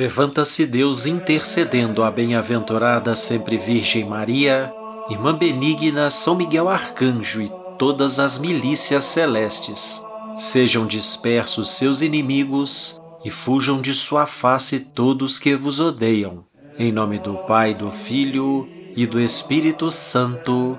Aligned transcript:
Levanta-se 0.00 0.64
Deus 0.64 1.04
intercedendo 1.04 2.02
a 2.02 2.10
bem-aventurada 2.10 3.14
sempre 3.14 3.58
Virgem 3.58 4.02
Maria, 4.02 4.72
Irmã 5.10 5.36
Benigna, 5.36 6.08
São 6.08 6.34
Miguel 6.34 6.70
Arcanjo 6.70 7.42
e 7.42 7.52
todas 7.78 8.18
as 8.18 8.38
milícias 8.38 9.04
celestes. 9.04 10.02
Sejam 10.34 10.86
dispersos 10.86 11.68
seus 11.72 12.00
inimigos 12.00 12.98
e 13.26 13.30
fujam 13.30 13.82
de 13.82 13.92
sua 13.92 14.24
face 14.24 14.80
todos 14.80 15.38
que 15.38 15.54
vos 15.54 15.80
odeiam. 15.80 16.46
Em 16.78 16.90
nome 16.90 17.18
do 17.18 17.34
Pai, 17.46 17.74
do 17.74 17.90
Filho 17.90 18.66
e 18.96 19.06
do 19.06 19.20
Espírito 19.20 19.90
Santo. 19.90 20.78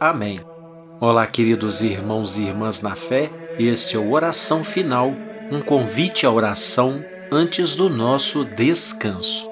Amém. 0.00 0.40
Olá, 0.98 1.26
queridos 1.26 1.82
irmãos 1.82 2.38
e 2.38 2.44
irmãs 2.44 2.80
na 2.80 2.94
fé, 2.94 3.30
este 3.58 3.96
é 3.96 3.98
o 3.98 4.12
Oração 4.12 4.64
Final, 4.64 5.12
um 5.50 5.60
convite 5.60 6.24
à 6.24 6.30
oração 6.30 7.04
antes 7.34 7.74
do 7.74 7.88
nosso 7.88 8.44
descanso. 8.44 9.50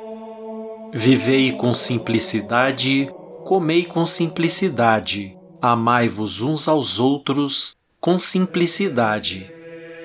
Vivei 0.92 1.52
com 1.52 1.72
simplicidade, 1.72 3.10
comei 3.46 3.86
com 3.86 4.04
simplicidade, 4.04 5.34
amai-vos 5.62 6.42
uns 6.42 6.68
aos 6.68 7.00
outros 7.00 7.74
com 7.98 8.18
simplicidade. 8.18 9.50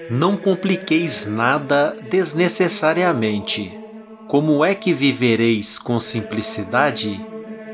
Não 0.10 0.38
compliqueis 0.38 1.28
nada 1.28 1.94
desnecessariamente. 2.10 3.78
Como 4.30 4.64
é 4.64 4.74
que 4.74 4.94
vivereis 4.94 5.78
com 5.78 6.00
simplicidade? 6.00 7.20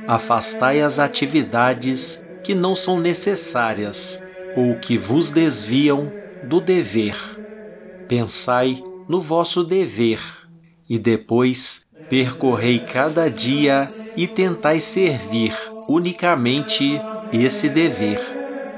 Afastai 0.08 0.82
as 0.82 0.98
atividades 0.98 2.26
que 2.44 2.56
não 2.56 2.74
são 2.74 3.00
necessárias 3.00 4.20
ou 4.58 4.80
que 4.80 4.98
vos 4.98 5.30
desviam 5.30 6.12
do 6.44 6.60
dever. 6.60 7.16
Pensai 8.08 8.84
no 9.08 9.22
vosso 9.22 9.64
dever, 9.64 10.20
e 10.90 10.98
depois 10.98 11.86
percorrei 12.10 12.80
cada 12.80 13.30
dia 13.30 13.92
e 14.16 14.28
tentai 14.28 14.80
servir 14.80 15.56
unicamente 15.88 17.00
esse 17.32 17.70
dever. 17.70 18.20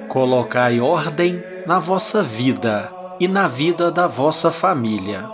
Colocai 0.07 0.79
ordem 0.79 1.41
na 1.65 1.79
vossa 1.79 2.21
vida 2.21 2.91
e 3.19 3.27
na 3.27 3.47
vida 3.47 3.91
da 3.91 4.05
vossa 4.05 4.51
família. 4.51 5.27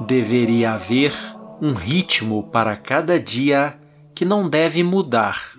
Deveria 0.00 0.72
haver 0.72 1.12
um 1.60 1.74
ritmo 1.74 2.42
para 2.44 2.76
cada 2.76 3.20
dia 3.20 3.74
que 4.14 4.24
não 4.24 4.48
deve 4.48 4.82
mudar. 4.82 5.52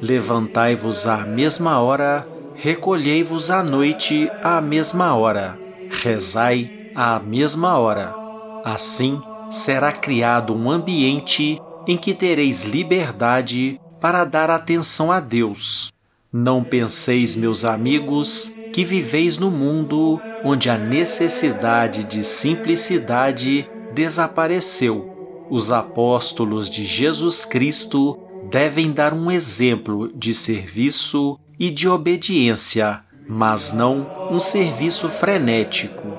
Levantai-vos 0.00 1.06
à 1.06 1.18
mesma 1.18 1.80
hora, 1.80 2.26
recolhei-vos 2.54 3.50
à 3.50 3.62
noite 3.62 4.30
à 4.42 4.60
mesma 4.60 5.14
hora, 5.14 5.58
rezai 5.90 6.85
à 6.96 7.20
mesma 7.20 7.78
hora. 7.78 8.14
Assim 8.64 9.20
será 9.50 9.92
criado 9.92 10.54
um 10.54 10.70
ambiente 10.70 11.60
em 11.86 11.96
que 11.96 12.14
tereis 12.14 12.64
liberdade 12.64 13.78
para 14.00 14.24
dar 14.24 14.50
atenção 14.50 15.12
a 15.12 15.20
Deus. 15.20 15.92
Não 16.32 16.64
penseis, 16.64 17.36
meus 17.36 17.64
amigos, 17.64 18.56
que 18.72 18.84
viveis 18.84 19.38
no 19.38 19.50
mundo 19.50 20.20
onde 20.42 20.68
a 20.68 20.76
necessidade 20.76 22.04
de 22.04 22.24
simplicidade 22.24 23.68
desapareceu. 23.94 25.46
Os 25.48 25.70
apóstolos 25.70 26.68
de 26.68 26.84
Jesus 26.84 27.44
Cristo 27.44 28.18
devem 28.50 28.90
dar 28.90 29.14
um 29.14 29.30
exemplo 29.30 30.10
de 30.14 30.34
serviço 30.34 31.38
e 31.58 31.70
de 31.70 31.88
obediência, 31.88 33.00
mas 33.28 33.72
não 33.72 34.06
um 34.30 34.40
serviço 34.40 35.08
frenético. 35.08 36.15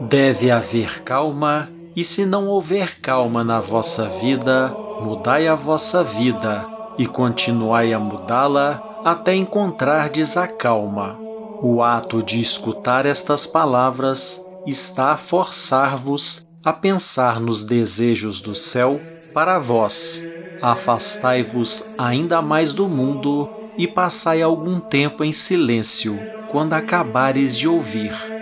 Deve 0.00 0.50
haver 0.50 1.02
calma, 1.02 1.68
e 1.96 2.04
se 2.04 2.24
não 2.24 2.46
houver 2.46 3.00
calma 3.00 3.42
na 3.42 3.58
vossa 3.58 4.08
vida, 4.08 4.72
mudai 5.00 5.48
a 5.48 5.56
vossa 5.56 6.04
vida 6.04 6.64
e 6.96 7.04
continuai 7.04 7.92
a 7.92 7.98
mudá-la 7.98 9.00
até 9.04 9.34
encontrardes 9.34 10.36
a 10.36 10.46
calma. 10.46 11.18
O 11.60 11.82
ato 11.82 12.22
de 12.22 12.40
escutar 12.40 13.06
estas 13.06 13.44
palavras 13.44 14.44
está 14.64 15.10
a 15.10 15.16
forçar-vos 15.16 16.46
a 16.64 16.72
pensar 16.72 17.40
nos 17.40 17.64
desejos 17.64 18.40
do 18.40 18.54
céu 18.54 19.00
para 19.34 19.58
vós. 19.58 20.24
Afastai-vos 20.62 21.94
ainda 21.98 22.40
mais 22.40 22.72
do 22.72 22.86
mundo 22.86 23.48
e 23.76 23.88
passai 23.88 24.42
algum 24.42 24.78
tempo 24.78 25.24
em 25.24 25.32
silêncio 25.32 26.16
quando 26.52 26.74
acabares 26.74 27.56
de 27.56 27.66
ouvir 27.66 28.37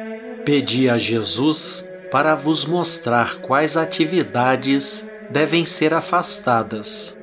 Pedi 0.47 0.89
a 0.89 0.97
Jesus 0.97 1.91
para 2.09 2.37
vos 2.37 2.65
mostrar 2.65 3.41
quais 3.41 3.77
atividades 3.77 5.11
devem 5.29 5.65
ser 5.65 5.93
afastadas. 5.93 7.19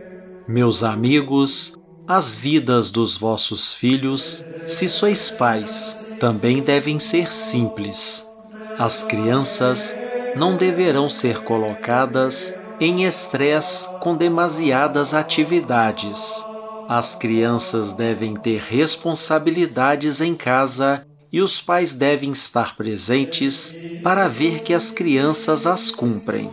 Meus 0.46 0.84
amigos, 0.84 1.78
as 2.06 2.36
vidas 2.36 2.90
dos 2.90 3.16
vossos 3.16 3.74
filhos, 3.74 4.46
se 4.66 4.90
sois 4.90 5.30
pais, 5.30 6.18
também 6.20 6.62
devem 6.62 7.00
ser 7.00 7.32
simples. 7.32 8.30
As 8.78 9.04
crianças 9.04 9.98
não 10.36 10.58
deverão 10.58 11.08
ser 11.08 11.44
colocadas 11.44 12.60
em 12.78 13.06
estresse 13.06 13.88
com 14.00 14.18
demasiadas 14.18 15.14
atividades. 15.14 16.44
As 16.90 17.16
crianças 17.16 17.94
devem 17.94 18.36
ter 18.36 18.60
responsabilidades 18.60 20.20
em 20.20 20.36
casa 20.36 21.06
e 21.34 21.42
os 21.42 21.60
pais 21.60 21.94
devem 21.94 22.32
estar 22.32 22.78
presentes 22.78 23.76
para 24.04 24.28
ver 24.28 24.62
que 24.62 24.72
as 24.72 24.92
crianças 24.92 25.66
as 25.66 25.90
cumprem. 25.90 26.48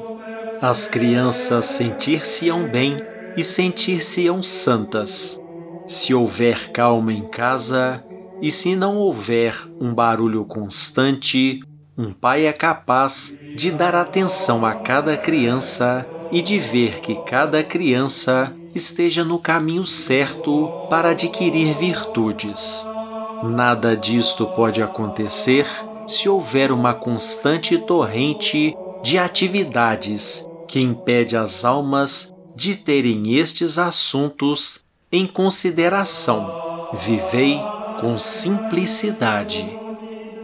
As 0.62 0.88
crianças 0.88 1.66
sentir-se-ão 1.66 2.66
bem 2.66 3.02
e 3.36 3.44
sentir-se-ão 3.44 4.42
santas. 4.42 5.38
Se 5.86 6.14
houver 6.14 6.72
calma 6.72 7.12
em 7.12 7.28
casa 7.28 8.02
e 8.40 8.50
se 8.50 8.74
não 8.74 8.96
houver 8.96 9.54
um 9.78 9.92
barulho 9.92 10.46
constante, 10.46 11.60
um 11.96 12.14
pai 12.14 12.46
é 12.46 12.52
capaz 12.52 13.38
de 13.54 13.70
dar 13.70 13.94
atenção 13.94 14.64
a 14.64 14.74
cada 14.74 15.14
criança 15.14 16.06
e 16.32 16.40
de 16.40 16.58
ver 16.58 17.00
que 17.00 17.16
cada 17.24 17.62
criança 17.62 18.56
esteja 18.74 19.24
no 19.24 19.38
caminho 19.38 19.84
certo 19.84 20.86
para 20.88 21.10
adquirir 21.10 21.76
virtudes. 21.76 22.88
Nada 23.42 23.96
disto 23.96 24.46
pode 24.46 24.82
acontecer 24.82 25.66
se 26.06 26.28
houver 26.28 26.70
uma 26.72 26.92
constante 26.92 27.78
torrente 27.78 28.76
de 29.02 29.18
atividades 29.18 30.46
que 30.68 30.80
impede 30.80 31.36
as 31.36 31.64
almas 31.64 32.34
de 32.54 32.76
terem 32.76 33.34
estes 33.34 33.78
assuntos 33.78 34.84
em 35.10 35.26
consideração. 35.26 36.90
Vivei 36.94 37.60
com 38.00 38.18
simplicidade. 38.18 39.78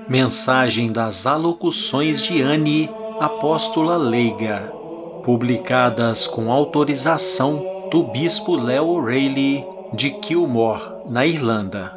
Mensagem 0.08 0.90
das 0.90 1.26
Alocuções 1.26 2.22
de 2.22 2.40
Anne, 2.40 2.88
Apóstola 3.20 3.96
Leiga, 3.96 4.72
publicadas 5.24 6.26
com 6.26 6.50
autorização 6.50 7.88
do 7.90 8.04
Bispo 8.04 8.54
Leo 8.54 8.86
O'Reilly 8.86 9.64
de 9.92 10.10
Kilmore, 10.10 10.82
na 11.08 11.26
Irlanda. 11.26 11.95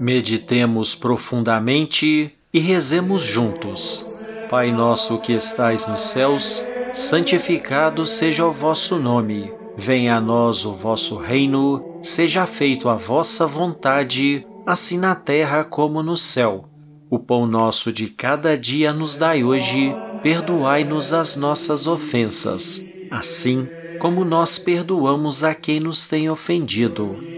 Meditemos 0.00 0.94
profundamente 0.94 2.32
e 2.54 2.60
rezemos 2.60 3.22
juntos. 3.22 4.06
Pai 4.48 4.70
nosso 4.70 5.18
que 5.18 5.32
estais 5.32 5.88
nos 5.88 6.02
céus, 6.02 6.68
santificado 6.92 8.06
seja 8.06 8.46
o 8.46 8.52
vosso 8.52 8.96
nome. 8.96 9.52
Venha 9.76 10.16
a 10.16 10.20
nós 10.20 10.64
o 10.64 10.72
vosso 10.72 11.16
reino, 11.16 11.98
seja 12.00 12.46
feito 12.46 12.88
a 12.88 12.94
vossa 12.94 13.44
vontade, 13.44 14.46
assim 14.64 14.98
na 14.98 15.16
terra 15.16 15.64
como 15.64 16.00
no 16.00 16.16
céu. 16.16 16.68
O 17.10 17.18
pão 17.18 17.44
nosso 17.44 17.92
de 17.92 18.06
cada 18.06 18.56
dia 18.56 18.92
nos 18.92 19.16
dai 19.16 19.42
hoje, 19.42 19.92
perdoai-nos 20.22 21.12
as 21.12 21.34
nossas 21.34 21.88
ofensas, 21.88 22.84
assim 23.10 23.68
como 23.98 24.24
nós 24.24 24.58
perdoamos 24.58 25.42
a 25.42 25.54
quem 25.56 25.80
nos 25.80 26.06
tem 26.06 26.30
ofendido 26.30 27.37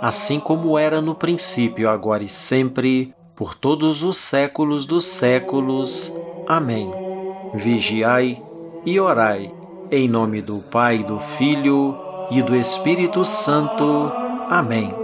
assim 0.00 0.40
como 0.40 0.78
era 0.78 1.00
no 1.00 1.14
princípio, 1.14 1.88
agora 1.88 2.22
e 2.22 2.28
sempre, 2.28 3.12
por 3.36 3.54
todos 3.54 4.02
os 4.02 4.16
séculos 4.16 4.86
dos 4.86 5.04
séculos. 5.06 6.12
Amém. 6.46 6.90
Vigiai 7.54 8.40
e 8.84 8.98
orai 8.98 9.52
Em 9.90 10.08
nome 10.08 10.40
do 10.40 10.60
Pai, 10.70 11.02
do 11.02 11.18
Filho 11.18 11.96
e 12.30 12.42
do 12.42 12.54
Espírito 12.54 13.24
Santo. 13.24 13.84
Amém. 14.48 14.94